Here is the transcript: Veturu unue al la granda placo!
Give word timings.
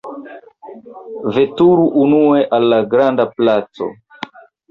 Veturu 1.35 1.83
unue 2.05 2.41
al 2.59 2.67
la 2.73 2.79
granda 2.95 3.27
placo! 3.37 3.93